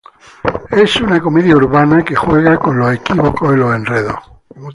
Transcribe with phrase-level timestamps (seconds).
[0.71, 4.17] Es una comedia urbana que juega con los equívocos y los enredos.